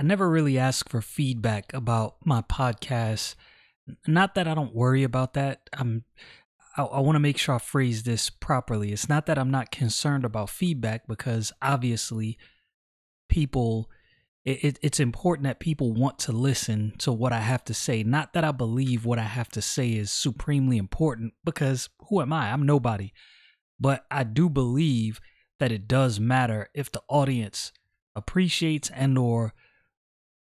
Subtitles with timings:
[0.00, 3.34] I never really ask for feedback about my podcast.
[4.06, 5.68] Not that I don't worry about that.
[5.74, 6.04] I'm
[6.74, 8.92] I, I want to make sure I phrase this properly.
[8.92, 12.38] It's not that I'm not concerned about feedback because obviously
[13.28, 13.90] people
[14.46, 18.02] it, it, it's important that people want to listen to what I have to say.
[18.02, 22.32] Not that I believe what I have to say is supremely important because who am
[22.32, 22.52] I?
[22.52, 23.12] I'm nobody.
[23.78, 25.20] But I do believe
[25.58, 27.70] that it does matter if the audience
[28.16, 29.52] appreciates and or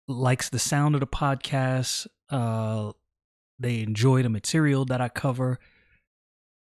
[0.10, 2.08] likes the sound of the podcast.
[2.30, 2.92] Uh,
[3.60, 5.60] they enjoy the material that I cover.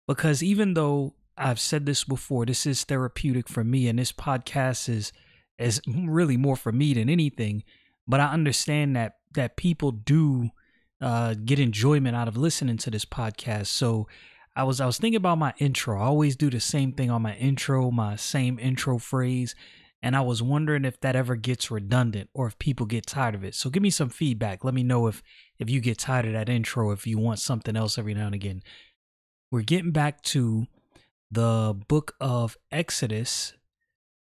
[0.09, 4.89] Because even though I've said this before, this is therapeutic for me, and this podcast
[4.89, 5.13] is
[5.59, 7.63] is really more for me than anything.
[8.07, 10.51] But I understand that that people do
[11.01, 13.67] uh, get enjoyment out of listening to this podcast.
[13.67, 14.09] So
[14.57, 15.99] I was I was thinking about my intro.
[15.99, 19.55] I always do the same thing on my intro, my same intro phrase.
[20.03, 23.45] And I was wondering if that ever gets redundant or if people get tired of
[23.45, 23.55] it.
[23.55, 24.65] So give me some feedback.
[24.65, 25.23] Let me know if
[25.59, 28.35] if you get tired of that intro, if you want something else every now and
[28.35, 28.63] again.
[29.51, 30.67] We're getting back to
[31.31, 33.53] the book of Exodus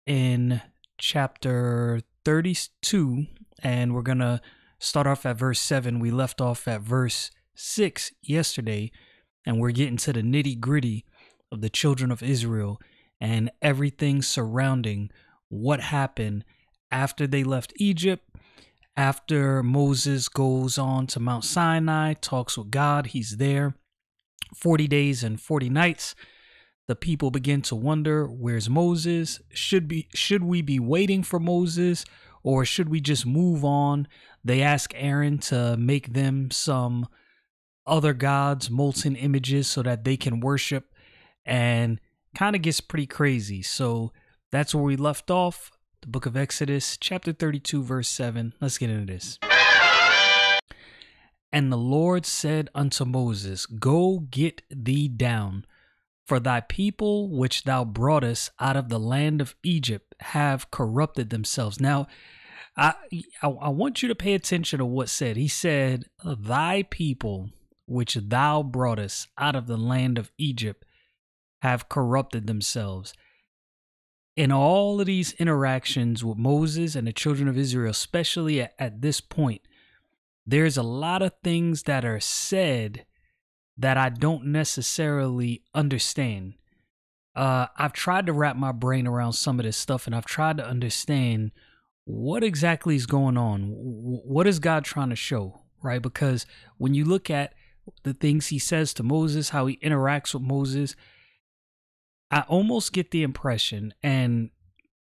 [0.05, 0.61] in
[0.97, 3.27] chapter 32
[3.61, 4.41] and we're going to
[4.79, 5.99] start off at verse 7.
[5.99, 8.91] We left off at verse 6 yesterday
[9.45, 11.05] and we're getting to the nitty-gritty
[11.51, 12.79] of the children of Israel
[13.19, 15.09] and everything surrounding
[15.49, 16.43] what happened
[16.91, 18.27] after they left Egypt,
[18.95, 23.75] after Moses goes on to Mount Sinai, talks with God, he's there
[24.55, 26.15] 40 days and 40 nights.
[26.87, 29.41] The people begin to wonder, where's Moses?
[29.53, 32.05] Should be should we be waiting for Moses
[32.43, 34.07] or should we just move on?
[34.43, 37.07] They ask Aaron to make them some
[37.85, 40.93] other gods, molten images so that they can worship
[41.45, 41.99] and
[42.35, 43.61] kind of gets pretty crazy.
[43.61, 44.13] So
[44.51, 45.71] that's where we left off.
[46.01, 48.53] The book of Exodus, chapter 32, verse 7.
[48.61, 49.39] Let's get into this.
[51.51, 55.65] And the Lord said unto Moses, Go get thee down,
[56.25, 61.79] for thy people which thou broughtest out of the land of Egypt have corrupted themselves.
[61.79, 62.07] Now,
[62.75, 62.93] I,
[63.41, 65.35] I, I want you to pay attention to what said.
[65.35, 67.49] He said, Thy people
[67.87, 70.85] which thou broughtest out of the land of Egypt
[71.61, 73.13] have corrupted themselves
[74.37, 79.01] in all of these interactions with Moses and the children of Israel, especially at, at,
[79.01, 79.63] this point,
[80.45, 83.05] there's a lot of things that are said
[83.79, 86.53] that I don't necessarily understand.
[87.35, 90.57] Uh, I've tried to wrap my brain around some of this stuff and I've tried
[90.57, 91.51] to understand
[92.05, 93.63] what exactly is going on.
[93.69, 96.01] What is God trying to show, right?
[96.01, 96.45] Because
[96.77, 97.53] when you look at
[98.03, 100.95] the things he says to Moses, how he interacts with Moses,
[102.29, 104.49] I almost get the impression, and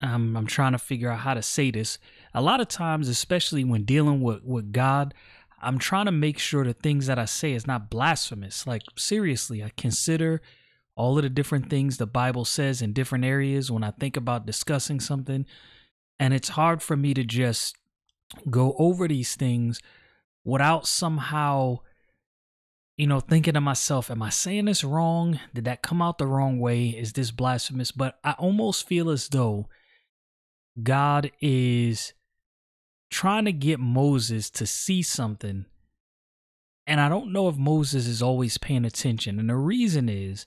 [0.02, 1.98] I'm, I'm trying to figure out how to say this.
[2.34, 5.14] A lot of times, especially when dealing with, with God,
[5.60, 8.66] I'm trying to make sure the things that I say is not blasphemous.
[8.66, 10.40] Like, seriously, I consider
[10.94, 14.46] all of the different things the Bible says in different areas when I think about
[14.46, 15.46] discussing something.
[16.18, 17.76] And it's hard for me to just
[18.50, 19.80] go over these things
[20.44, 21.78] without somehow
[22.98, 25.38] you know, thinking to myself, am I saying this wrong?
[25.54, 26.88] Did that come out the wrong way?
[26.88, 27.92] Is this blasphemous?
[27.92, 29.68] But I almost feel as though
[30.82, 32.12] God is
[33.08, 35.66] trying to get Moses to see something.
[36.88, 39.38] And I don't know if Moses is always paying attention.
[39.38, 40.46] And the reason is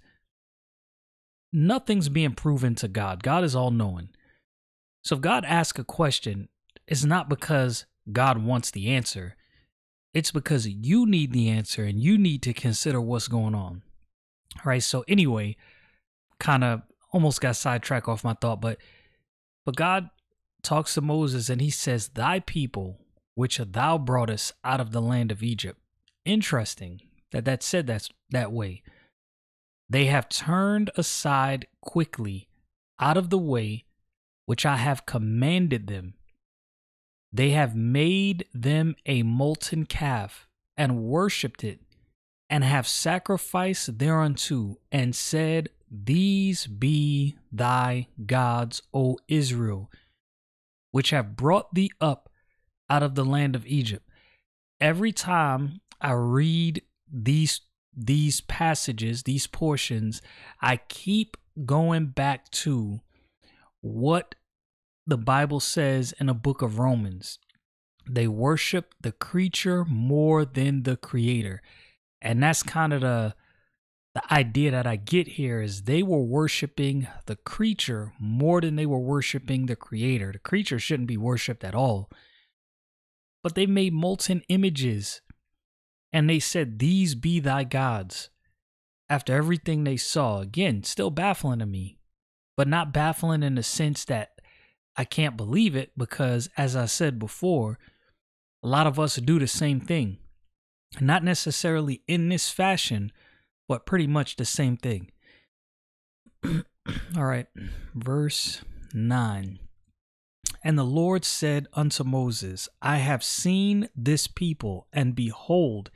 [1.54, 3.24] nothing's being proven to God.
[3.24, 4.10] God is all knowing.
[5.04, 6.50] So if God asks a question,
[6.86, 9.38] it's not because God wants the answer.
[10.14, 13.84] It's because you need the answer and you need to consider what's going on.
[14.58, 14.84] All right.
[14.84, 15.56] So anyway,
[16.40, 16.82] kind of
[17.14, 18.78] almost got sidetracked off my thought, but
[19.66, 20.10] but God
[20.64, 23.00] talks to Moses and he says, Thy people,
[23.36, 25.80] which thou broughtest out of the land of Egypt.
[26.26, 28.84] Interesting that that said that's that way.
[29.90, 32.48] They have turned aside quickly
[33.00, 33.86] out of the way
[34.46, 36.16] which I have commanded them
[37.34, 40.48] they have made them a molten calf
[40.78, 41.80] and worshipped it,
[42.50, 49.90] and have sacrificed thereunto, and said, These be thy gods, O Israel,
[50.92, 52.30] which have brought thee up
[52.90, 54.08] out of the land of Egypt.
[54.82, 56.82] Every time I read
[57.12, 57.62] these
[57.96, 60.22] these passages, these portions,
[60.62, 61.36] I keep
[61.66, 63.02] going back to
[63.82, 64.36] what
[65.06, 67.40] the Bible says in a book of Romans.
[68.10, 71.62] They worship the creature more than the creator.
[72.22, 73.36] And that's kind of the
[74.14, 78.86] the idea that I get here is they were worshiping the creature more than they
[78.86, 80.34] were worshiping the creator.
[80.34, 82.10] The creature shouldn't be worshiped at all.
[83.42, 85.22] But they made molten images
[86.12, 88.30] and they said, These be thy gods.
[89.10, 91.98] After everything they saw, again, still baffling to me,
[92.58, 94.31] but not baffling in the sense that
[94.98, 97.80] I can't believe it because, as I said before,
[98.64, 100.18] a lot of us do the same thing.
[101.00, 103.12] Not necessarily in this fashion,
[103.68, 105.12] but pretty much the same thing.
[106.46, 107.48] All right,
[107.96, 108.62] verse
[108.94, 109.60] 9.
[110.64, 115.90] And the Lord said unto Moses, I have seen this people, and behold,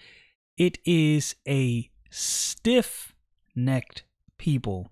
[0.58, 3.14] it is a stiff
[3.56, 4.04] necked
[4.38, 4.92] people.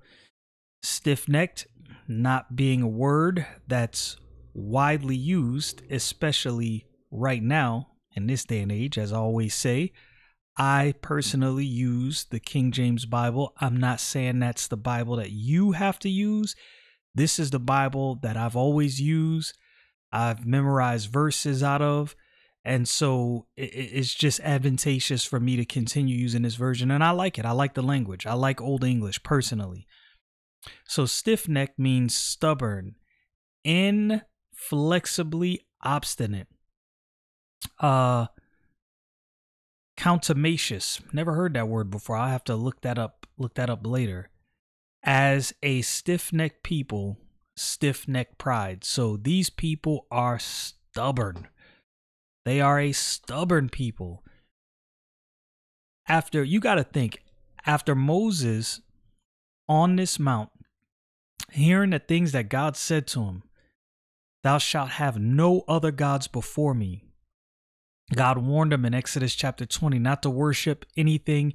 [0.83, 1.67] Stiff necked
[2.07, 4.17] not being a word that's
[4.53, 9.91] widely used, especially right now in this day and age, as I always say.
[10.55, 13.53] I personally use the King James Bible.
[13.59, 16.55] I'm not saying that's the Bible that you have to use.
[17.15, 19.57] This is the Bible that I've always used.
[20.11, 22.15] I've memorized verses out of.
[22.63, 26.91] And so it's just advantageous for me to continue using this version.
[26.91, 27.45] And I like it.
[27.45, 28.25] I like the language.
[28.25, 29.88] I like Old English personally.
[30.88, 32.95] So stiff neck means stubborn,
[33.63, 36.48] inflexibly obstinate.
[37.80, 38.27] Uh
[39.98, 41.01] contumacious.
[41.12, 42.15] Never heard that word before.
[42.15, 44.30] i have to look that up look that up later.
[45.06, 47.18] As a stiff-necked people,
[47.57, 48.86] stiff-necked pride.
[48.86, 51.50] So these people are stubborn.
[52.45, 54.24] They are a stubborn people.
[56.07, 57.19] After you got to think
[57.66, 58.81] after Moses
[59.68, 60.50] on this mount
[61.54, 63.44] hearing the things that God said to him,
[64.44, 67.04] Thou shalt have no other gods before me.
[68.13, 71.54] God warned him in Exodus chapter 20 not to worship anything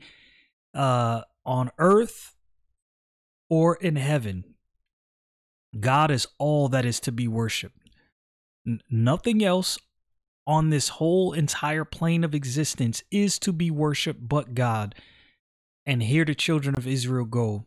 [0.74, 2.34] uh, on earth
[3.50, 4.44] or in heaven.
[5.78, 7.90] God is all that is to be worshiped.
[8.66, 9.78] N- nothing else
[10.46, 14.94] on this whole entire plane of existence is to be worshiped but God.
[15.84, 17.66] And here the children of Israel go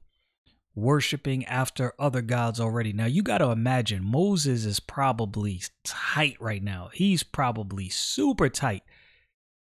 [0.75, 2.93] worshiping after other gods already.
[2.93, 6.89] Now you got to imagine Moses is probably tight right now.
[6.93, 8.83] He's probably super tight.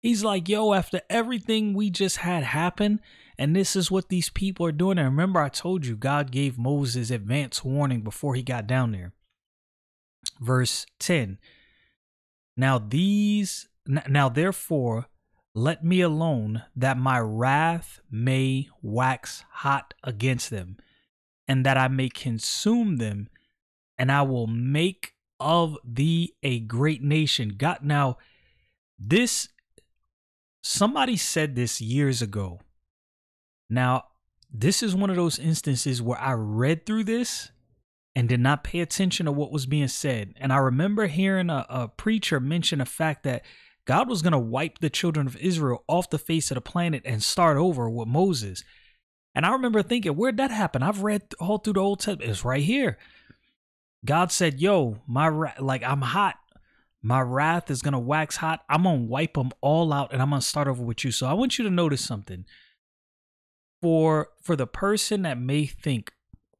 [0.02, 3.00] He's like, yo, after everything we just had happen,
[3.38, 4.98] and this is what these people are doing.
[4.98, 9.12] And remember, I told you God gave Moses advance warning before he got down there.
[10.40, 11.38] Verse 10
[12.56, 15.06] Now these, now therefore,
[15.54, 20.76] let me alone that my wrath may wax hot against them
[21.48, 23.28] and that I may consume them,
[23.98, 27.54] and I will make of thee a great nation.
[27.56, 28.18] God, now,
[28.98, 29.48] this,
[30.62, 32.60] somebody said this years ago.
[33.68, 34.04] Now,
[34.50, 37.50] this is one of those instances where I read through this
[38.14, 40.32] and did not pay attention to what was being said.
[40.38, 43.44] And I remember hearing a, a preacher mention the fact that
[43.84, 47.02] God was going to wipe the children of Israel off the face of the planet
[47.04, 48.64] and start over with Moses.
[49.36, 50.82] And I remember thinking, where'd that happen?
[50.82, 52.30] I've read all through the Old Testament.
[52.30, 52.96] It's right here.
[54.02, 55.28] God said, "Yo, my
[55.60, 56.36] like I'm hot.
[57.02, 58.64] My wrath is gonna wax hot.
[58.70, 61.34] I'm gonna wipe them all out, and I'm gonna start over with you." So I
[61.34, 62.46] want you to notice something.
[63.82, 66.14] For for the person that may think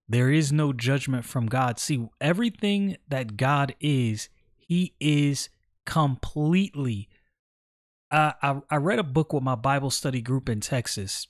[0.07, 4.29] there is no judgment from God, see everything that God is,
[4.59, 5.49] He is
[5.87, 7.09] completely.
[8.11, 11.27] Uh, I I read a book with my Bible study group in Texas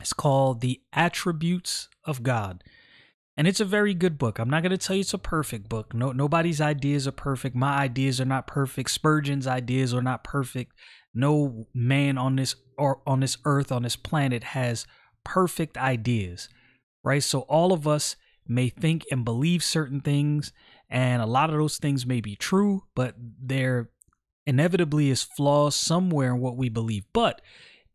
[0.00, 2.62] it's called The Attributes of God.
[3.36, 4.38] And it's a very good book.
[4.38, 5.92] I'm not going to tell you it's a perfect book.
[5.92, 7.56] No nobody's ideas are perfect.
[7.56, 8.90] My ideas are not perfect.
[8.90, 10.72] Spurgeon's ideas are not perfect.
[11.12, 14.86] No man on this or on this earth on this planet has
[15.24, 16.48] perfect ideas.
[17.02, 17.22] Right?
[17.22, 18.14] So all of us
[18.46, 20.52] may think and believe certain things
[20.88, 23.90] and a lot of those things may be true, but there
[24.46, 27.04] inevitably is flaws somewhere in what we believe.
[27.12, 27.40] But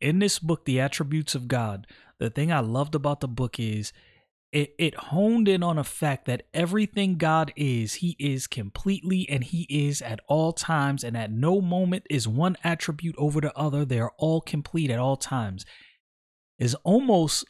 [0.00, 1.86] in this book, The Attributes of God,
[2.18, 3.92] the thing I loved about the book is
[4.52, 9.44] it, it honed in on a fact that everything God is, He is completely and
[9.44, 13.84] He is at all times, and at no moment is one attribute over the other.
[13.84, 15.64] They are all complete at all times.
[16.58, 17.44] Is almost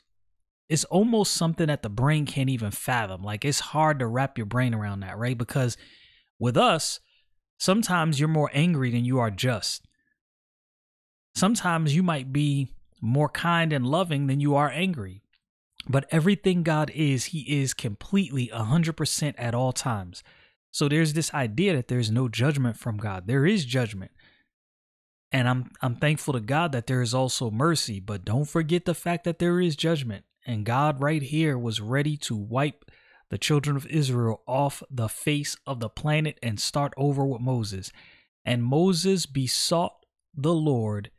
[0.69, 3.25] it's almost something that the brain can't even fathom.
[3.25, 5.37] Like it's hard to wrap your brain around that, right?
[5.37, 5.77] Because
[6.39, 7.01] with us,
[7.59, 9.87] sometimes you're more angry than you are just.
[11.41, 12.69] Sometimes you might be
[13.01, 15.23] more kind and loving than you are angry.
[15.89, 20.23] But everything God is, He is completely 100% at all times.
[20.71, 23.27] So there's this idea that there's no judgment from God.
[23.27, 24.11] There is judgment.
[25.33, 28.93] And I'm I'm thankful to God that there is also mercy, but don't forget the
[28.93, 30.27] fact that there is judgment.
[30.47, 32.85] And God, right here, was ready to wipe
[33.31, 37.93] the children of Israel off the face of the planet and start over with Moses.
[38.45, 40.05] And Moses besought
[40.35, 41.11] the Lord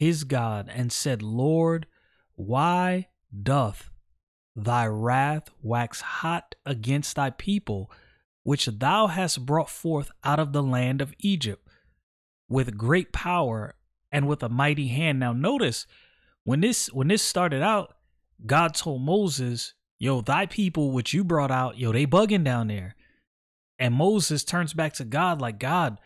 [0.00, 1.86] his God and said, Lord,
[2.34, 3.08] why
[3.42, 3.90] doth
[4.56, 7.92] thy wrath wax hot against thy people,
[8.42, 11.68] which thou hast brought forth out of the land of Egypt
[12.48, 13.74] with great power
[14.10, 15.20] and with a mighty hand?
[15.20, 15.86] Now notice
[16.44, 17.94] when this when this started out,
[18.46, 22.96] God told Moses, Yo, thy people which you brought out, yo, they bugging down there.
[23.78, 25.98] And Moses turns back to God like, God,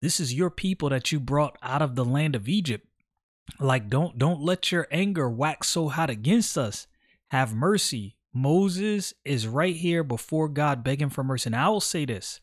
[0.00, 2.86] this is your people that you brought out of the land of Egypt.
[3.58, 6.86] Like, don't don't let your anger wax so hot against us.
[7.28, 8.16] Have mercy.
[8.34, 11.48] Moses is right here before God begging for mercy.
[11.48, 12.40] And I will say this.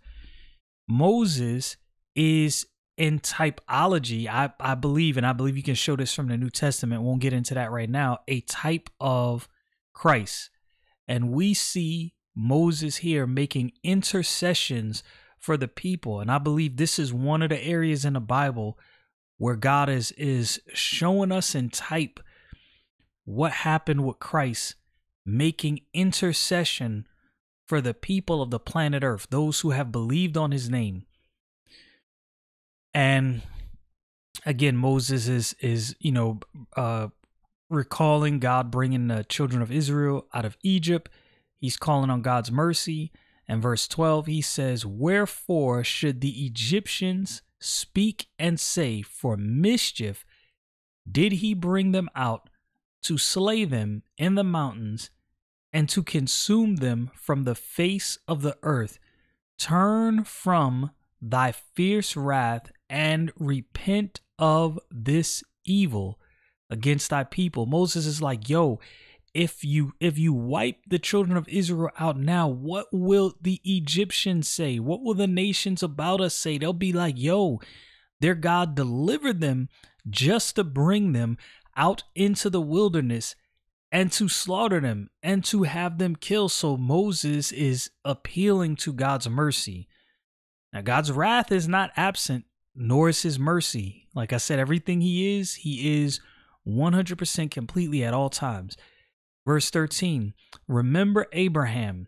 [0.88, 1.77] Moses
[2.15, 2.65] is
[2.98, 6.50] in typology, I, I believe, and I believe you can show this from the New
[6.50, 9.48] Testament, won't get into that right now, a type of
[9.94, 10.50] Christ.
[11.08, 15.01] And we see Moses here making intercessions
[15.39, 16.20] for the people.
[16.20, 18.77] And I believe this is one of the areas in the Bible
[19.39, 22.19] where God is is showing us in type
[23.25, 24.75] what happened with Christ
[25.25, 27.08] making intercession
[27.67, 31.05] for the people of the planet Earth, those who have believed on his name.
[32.93, 33.41] And
[34.46, 36.39] again, Moses is is you know
[36.75, 37.08] uh,
[37.69, 41.10] recalling God bringing the children of Israel out of Egypt.
[41.58, 43.12] He's calling on God's mercy.
[43.48, 50.25] And verse 12, he says, Wherefore should the Egyptians speak and say, For mischief
[51.10, 52.50] did he bring them out
[53.04, 55.10] to slay them in the mountains
[55.72, 59.00] and to consume them from the face of the earth?
[59.58, 66.20] Turn from thy fierce wrath and repent of this evil
[66.70, 67.66] against thy people.
[67.66, 68.80] Moses is like, yo,
[69.33, 74.48] if you if you wipe the children of Israel out now, what will the Egyptians
[74.48, 74.79] say?
[74.79, 76.57] What will the nations about us say?
[76.57, 77.59] They'll be like, yo,
[78.19, 79.69] their God delivered them
[80.09, 81.38] just to bring them
[81.75, 83.36] out into the wilderness
[83.91, 86.51] and to slaughter them and to have them killed.
[86.51, 89.88] So Moses is appealing to God's mercy.
[90.74, 92.45] Now, God's wrath is not absent,
[92.75, 94.07] nor is his mercy.
[94.13, 96.19] Like I said, everything he is, he is
[96.67, 98.77] 100% completely at all times.
[99.50, 100.36] Verse 13
[100.68, 102.06] Remember Abraham,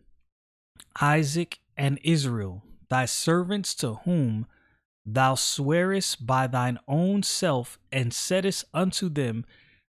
[1.01, 4.45] Isaac, and Israel, thy servants to whom
[5.07, 9.43] thou swearest by thine own self, and saidest unto them,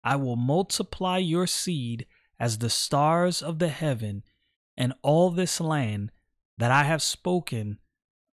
[0.03, 2.05] I will multiply your seed
[2.39, 4.21] as the stars of the heaven,
[4.77, 6.11] and all this land
[6.59, 7.79] that I have spoken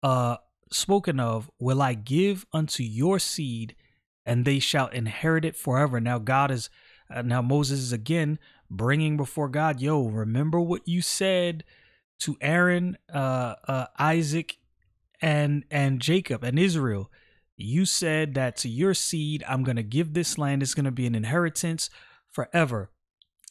[0.04, 0.38] uh
[0.72, 3.76] spoken of will I give unto your seed
[4.24, 6.00] and they shall inherit it forever.
[6.00, 6.70] Now God is
[7.12, 8.38] uh, now Moses is again
[8.70, 11.64] bringing before God, yo, remember what you said
[12.20, 14.58] to Aaron, uh, uh, Isaac,
[15.22, 17.12] and and Jacob and Israel.
[17.58, 20.64] You said that to your seed, I'm gonna give this land.
[20.64, 21.90] It's gonna be an inheritance
[22.32, 22.92] forever.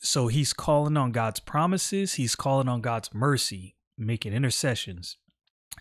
[0.01, 2.15] So he's calling on God's promises.
[2.15, 5.17] He's calling on God's mercy, making intercessions.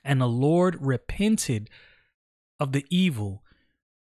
[0.04, 1.70] And the Lord repented
[2.60, 3.44] of the evil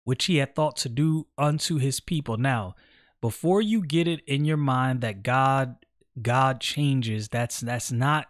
[0.05, 2.37] which he had thought to do unto his people.
[2.37, 2.76] Now,
[3.26, 5.75] before you get it in your mind that God
[6.23, 8.28] God changes, that's that's not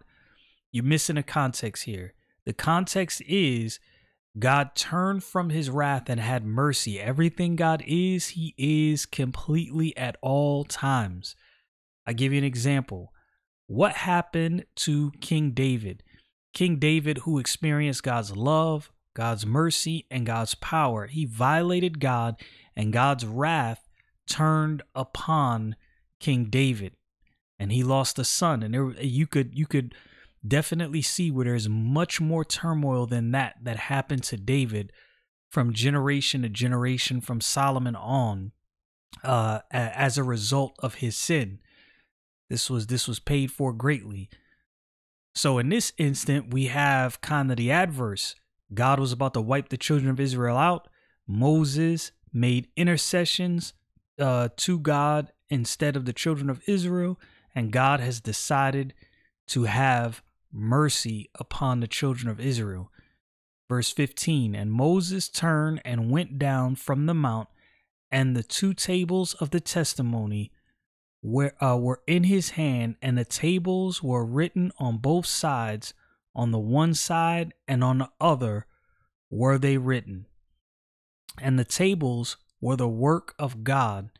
[0.72, 2.14] you're missing a context here.
[2.46, 3.78] The context is
[4.38, 6.98] God turned from his wrath and had mercy.
[6.98, 11.36] Everything God is, he is completely at all times.
[12.06, 13.12] I give you an example.
[13.66, 16.04] What happened to King David?
[16.54, 21.06] King David, who experienced God's love, God's mercy, and God's power.
[21.06, 22.40] He violated God,
[22.74, 23.85] and God's wrath
[24.26, 25.76] turned upon
[26.20, 26.96] King David,
[27.58, 28.62] and he lost a son.
[28.62, 29.94] And there, you could you could
[30.46, 34.92] definitely see where there's much more turmoil than that that happened to David
[35.50, 38.52] from generation to generation, from Solomon on,
[39.24, 41.60] uh, as a result of his sin.
[42.48, 44.28] This was this was paid for greatly.
[45.34, 48.34] So in this instant, we have kind of the adverse.
[48.72, 50.88] God was about to wipe the children of Israel out.
[51.26, 53.72] Moses made intercessions
[54.18, 57.18] uh, to God instead of the children of Israel.
[57.54, 58.92] and God has decided
[59.46, 62.90] to have mercy upon the children of Israel.
[63.68, 67.48] Verse 15 And Moses turned and went down from the mount,
[68.10, 70.52] and the two tables of the testimony
[71.22, 75.94] were, uh, were in his hand, and the tables were written on both sides.
[76.34, 78.66] On the one side and on the other
[79.30, 80.26] were they written.
[81.40, 84.10] And the tables were the work of God,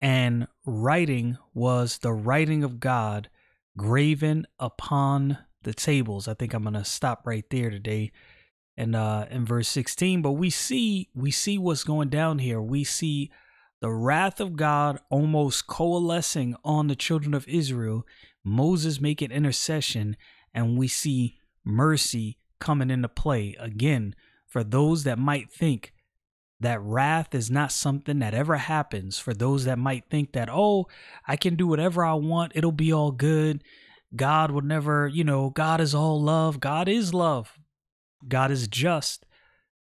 [0.00, 3.28] and writing was the writing of God
[3.76, 6.28] graven upon the tables.
[6.28, 8.12] I think I'm gonna stop right there today
[8.76, 12.84] and uh in verse 16 but we see we see what's going down here we
[12.84, 13.30] see
[13.80, 18.06] the wrath of god almost coalescing on the children of israel
[18.44, 20.16] moses making intercession
[20.54, 24.14] and we see mercy coming into play again
[24.46, 25.92] for those that might think
[26.62, 30.86] that wrath is not something that ever happens for those that might think that oh
[31.26, 33.62] i can do whatever i want it'll be all good
[34.16, 37.58] god will never you know god is all love god is love
[38.28, 39.26] God is just.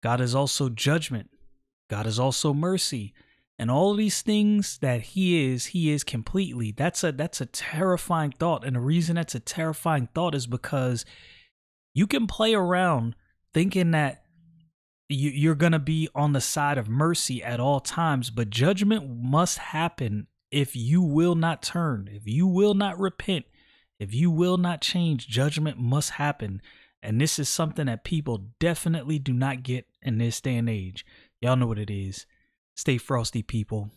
[0.03, 1.31] God is also judgment.
[1.89, 3.15] God is also mercy.
[3.59, 6.73] And all these things that he is, he is completely.
[6.73, 8.67] That's a that's a terrifying thought.
[8.67, 11.07] And the reason that's a terrifying thought is because
[11.95, 13.15] you can play around
[13.55, 14.25] thinking that
[15.09, 19.09] you, you're going to be on the side of mercy at all times, but judgment
[19.23, 23.45] must happen if you will not turn, if you will not repent,
[23.99, 26.61] if you will not change, judgment must happen.
[27.03, 31.05] And this is something that people definitely do not get in this day and age.
[31.41, 32.27] Y'all know what it is.
[32.75, 33.91] Stay frosty, people.